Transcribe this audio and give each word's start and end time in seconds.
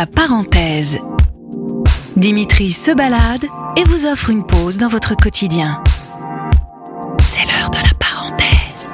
La 0.00 0.06
parenthèse. 0.06 0.98
Dimitri 2.16 2.70
se 2.70 2.90
balade 2.90 3.44
et 3.76 3.84
vous 3.84 4.06
offre 4.06 4.30
une 4.30 4.46
pause 4.46 4.78
dans 4.78 4.88
votre 4.88 5.14
quotidien. 5.14 5.82
C'est 7.18 7.44
l'heure 7.44 7.68
de 7.68 7.76
la 7.76 7.92
parenthèse. 7.98 8.88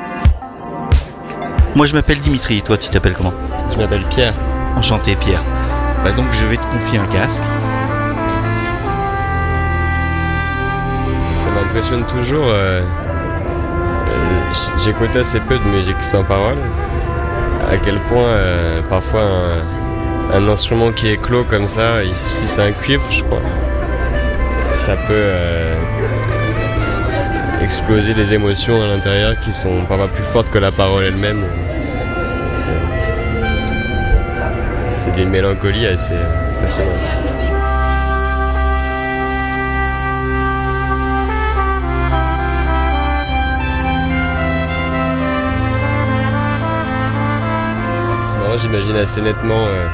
Moi 1.76 1.86
je 1.86 1.94
m'appelle 1.94 2.18
Dimitri, 2.18 2.60
toi 2.60 2.76
tu 2.76 2.90
t'appelles 2.90 3.12
comment? 3.12 3.32
Je 3.70 3.76
m'appelle 3.76 4.02
Pierre. 4.10 4.34
Enchanté 4.76 5.14
Pierre. 5.14 5.44
Bah 6.02 6.10
donc 6.10 6.26
je 6.32 6.44
vais 6.44 6.56
te 6.56 6.66
confier 6.66 6.98
un 6.98 7.06
casque. 7.06 7.44
Ça 11.28 11.48
m'impressionne 11.50 12.04
toujours. 12.08 12.48
euh, 12.48 12.82
euh, 12.82 14.54
J'écoute 14.84 15.14
assez 15.14 15.38
peu 15.38 15.56
de 15.56 15.68
musique 15.68 16.02
sans 16.02 16.24
parole. 16.24 16.58
À 17.70 17.76
quel 17.76 18.00
point 18.06 18.24
euh, 18.24 18.82
parfois 18.90 19.20
un 20.32 20.48
instrument 20.48 20.92
qui 20.92 21.08
est 21.08 21.16
clos 21.20 21.44
comme 21.44 21.66
ça, 21.66 22.02
si 22.14 22.46
c'est 22.46 22.62
un 22.62 22.72
cuivre, 22.72 23.04
je 23.10 23.22
crois, 23.22 23.40
ça 24.76 24.96
peut 24.96 25.12
euh, 25.12 25.74
exploser 27.62 28.12
des 28.14 28.34
émotions 28.34 28.82
à 28.82 28.86
l'intérieur 28.88 29.38
qui 29.40 29.52
sont 29.52 29.84
parfois 29.88 30.08
plus 30.08 30.24
fortes 30.24 30.50
que 30.50 30.58
la 30.58 30.72
parole 30.72 31.04
elle-même. 31.04 31.44
C'est- 34.90 34.94
C'est 35.04 35.14
d'une 35.14 35.30
mélancolie 35.30 35.86
assez 35.86 36.14
marrant, 48.40 48.56
j'imagine 48.56 48.96
assez 48.96 49.20
nettement 49.20 49.66
euh, 49.66 49.86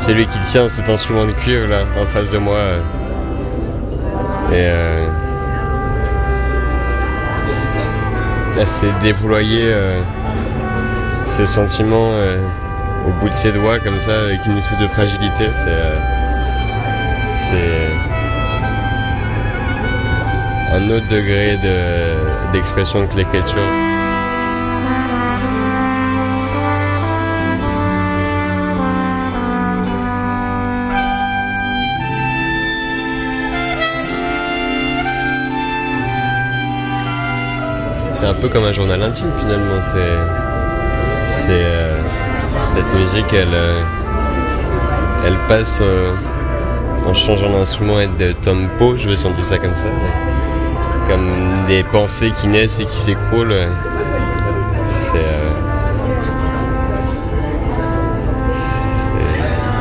celui 0.00 0.26
qui 0.26 0.38
tient 0.40 0.68
cet 0.68 0.88
instrument 0.88 1.26
de 1.26 1.32
cuivre 1.32 1.68
là 1.68 1.80
en 2.00 2.06
face 2.06 2.30
de 2.30 2.38
moi. 2.38 2.56
euh. 2.56 2.80
et 4.50 4.54
euh, 4.56 5.06
assez 8.60 8.88
déployer 9.02 9.70
euh, 9.72 10.00
ses 11.26 11.46
sentiments 11.46 12.10
euh, 12.12 12.38
au 13.06 13.10
bout 13.20 13.28
de 13.28 13.34
ses 13.34 13.52
doigts 13.52 13.78
comme 13.78 14.00
ça 14.00 14.20
avec 14.24 14.44
une 14.46 14.56
espèce 14.58 14.78
de 14.78 14.88
fragilité. 14.88 15.48
C'est 15.52 15.68
euh, 15.68 15.98
un 20.72 20.90
autre 20.90 21.06
degré 21.08 21.56
de- 21.62 22.52
d'expression 22.52 23.06
que 23.06 23.16
l'écriture. 23.16 23.62
C'est 38.18 38.26
un 38.26 38.34
peu 38.34 38.48
comme 38.48 38.64
un 38.64 38.72
journal 38.72 39.00
intime 39.00 39.30
finalement. 39.38 39.80
C'est, 39.80 40.16
c'est 41.28 41.52
euh, 41.52 42.00
cette 42.74 43.00
musique, 43.00 43.32
elle, 43.32 43.54
euh, 43.54 43.80
elle 45.24 45.36
passe 45.46 45.78
euh, 45.80 46.12
en 47.06 47.14
changeant 47.14 47.48
d'instrument 47.50 48.00
et 48.00 48.08
de 48.08 48.32
tempo. 48.32 48.96
Je 48.96 49.08
veux 49.08 49.14
si 49.14 49.24
on 49.24 49.30
dit 49.30 49.42
ça 49.44 49.58
comme 49.58 49.76
ça. 49.76 49.86
comme 51.08 51.28
des 51.68 51.84
pensées 51.84 52.32
qui 52.32 52.48
naissent 52.48 52.80
et 52.80 52.86
qui 52.86 53.00
s'écroulent. 53.00 53.52
euh, 53.52 53.68
euh, 55.14 55.48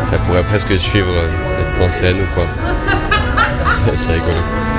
ça 0.04 0.18
pourrait 0.20 0.44
presque 0.44 0.78
suivre 0.78 1.10
euh, 1.12 1.28
cette 1.58 1.80
pensée 1.80 2.08
à 2.08 2.14
nous 2.14 2.28
quoi. 2.36 2.46
c'est 3.96 4.12
rigolo. 4.12 4.77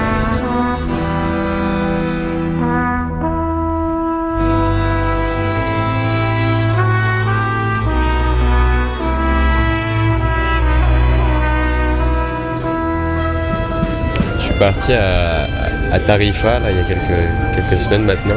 Parti 14.58 14.92
à, 14.92 15.98
Tarifa 16.06 16.60
il 16.70 16.76
y 16.76 16.80
a 16.80 16.84
quelques, 16.84 17.80
semaines 17.80 18.04
maintenant. 18.04 18.36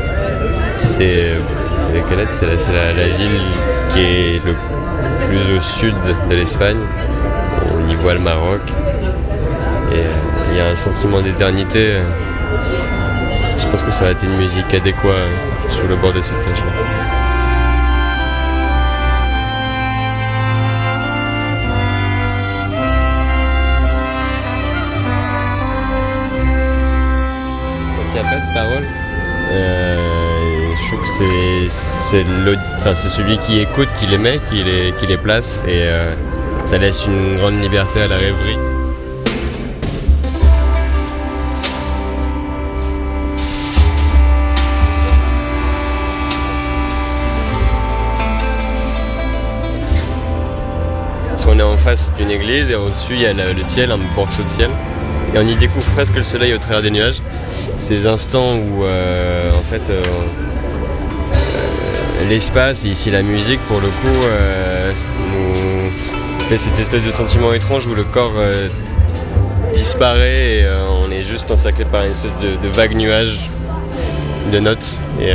C'est 0.77 1.31
la, 1.93 3.07
ville 3.17 3.41
qui 3.89 3.99
est 3.99 4.45
le 4.45 4.55
plus 5.27 5.57
au 5.57 5.59
sud 5.59 5.95
de 6.29 6.35
l'Espagne. 6.35 6.79
On 7.73 7.89
y 7.89 7.95
voit 7.95 8.13
le 8.13 8.19
Maroc. 8.19 8.61
Et 9.91 9.95
euh, 9.95 10.51
il 10.51 10.57
y 10.57 10.61
a 10.61 10.67
un 10.67 10.75
sentiment 10.75 11.21
d'éternité. 11.21 11.95
Je 13.57 13.67
pense 13.67 13.83
que 13.83 13.91
ça 13.91 14.03
aurait 14.03 14.13
été 14.13 14.27
une 14.27 14.37
musique 14.37 14.73
adéquate 14.73 15.05
euh, 15.05 15.69
sur 15.69 15.87
le 15.87 15.95
bord 15.95 16.13
de 16.13 16.21
cette 16.21 16.37
plage-là. 16.37 17.20
Il 28.13 28.21
n'y 28.21 28.27
a 28.27 28.29
pas 28.29 28.39
de 28.39 28.53
parole, 28.53 28.83
euh, 29.51 30.75
je 30.75 30.87
trouve 30.87 31.01
que 31.01 31.69
c'est 31.69 32.25
enfin, 32.75 32.95
celui 32.95 33.37
qui 33.37 33.59
écoute 33.59 33.87
qui 33.99 34.05
les 34.05 34.17
met, 34.17 34.39
qui 34.49 34.63
les, 34.63 34.91
qui 34.97 35.07
les 35.07 35.17
place 35.17 35.63
et 35.65 35.83
euh, 35.83 36.13
ça 36.65 36.77
laisse 36.77 37.05
une 37.05 37.37
grande 37.37 37.61
liberté 37.61 38.01
à 38.01 38.07
la 38.07 38.17
rêverie. 38.17 38.57
Parce 51.29 51.45
qu'on 51.45 51.59
est 51.59 51.63
en 51.63 51.77
face 51.77 52.13
d'une 52.17 52.29
église 52.29 52.71
et 52.71 52.75
au-dessus 52.75 53.13
il 53.13 53.21
y 53.21 53.25
a 53.25 53.33
le, 53.33 53.53
le 53.53 53.63
ciel, 53.63 53.91
un 53.91 53.97
morceau 54.15 54.43
de 54.43 54.49
ciel. 54.49 54.69
Et 55.33 55.37
on 55.37 55.47
y 55.47 55.55
découvre 55.55 55.89
presque 55.91 56.17
le 56.17 56.23
soleil 56.23 56.53
au 56.53 56.57
travers 56.57 56.81
des 56.81 56.91
nuages. 56.91 57.21
Ces 57.77 58.05
instants 58.05 58.57
où 58.57 58.83
euh, 58.83 59.49
en 59.51 59.61
fait 59.61 59.89
euh, 59.89 60.03
l'espace 62.27 62.83
et 62.85 62.89
ici 62.89 63.09
la 63.11 63.21
musique 63.21 63.61
pour 63.61 63.79
le 63.79 63.87
coup 63.87 64.25
euh, 64.25 64.91
nous 65.31 66.45
fait 66.47 66.57
cette 66.57 66.77
espèce 66.79 67.03
de 67.03 67.11
sentiment 67.11 67.53
étrange 67.53 67.85
où 67.87 67.95
le 67.95 68.03
corps 68.03 68.33
disparaît 69.73 70.59
et 70.59 70.65
on 71.01 71.09
est 71.11 71.23
juste 71.23 71.49
encerclé 71.49 71.85
par 71.85 72.03
une 72.03 72.11
espèce 72.11 72.33
de, 72.41 72.67
vague 72.67 72.95
nuage 72.95 73.49
de 74.51 74.59
notes 74.59 74.99
et, 75.21 75.31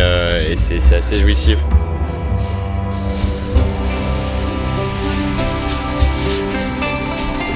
c'est 0.56 0.94
assez 0.94 1.18
jouissif. 1.18 1.58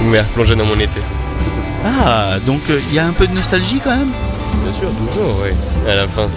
Vous 0.01 0.07
m'avez 0.07 0.23
replongé 0.23 0.57
dans 0.57 0.65
mon 0.65 0.77
été. 0.77 1.01
Ah, 1.85 2.39
donc 2.45 2.61
il 2.69 2.95
y 2.95 2.99
a 2.99 3.07
un 3.07 3.13
peu 3.13 3.27
de 3.27 3.33
nostalgie 3.35 3.81
quand 3.83 3.97
même 3.97 4.11
Bien 4.63 4.73
sûr, 4.73 4.91
toujours, 5.07 5.41
oui. 5.43 5.51
À 5.91 5.95
la 5.95 6.09
fin. 6.09 6.29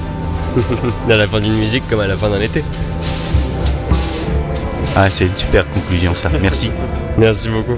à 1.10 1.16
la 1.16 1.28
fin 1.28 1.42
d'une 1.42 1.58
musique 1.58 1.88
comme 1.90 2.00
à 2.00 2.08
la 2.08 2.16
fin 2.16 2.30
d'un 2.30 2.40
été. 2.42 2.64
Ah, 4.96 5.10
c'est 5.10 5.26
une 5.26 5.38
super 5.38 5.68
conclusion 5.70 6.14
ça, 6.16 6.30
merci. 6.42 6.72
Merci 7.18 7.50
beaucoup. 7.50 7.78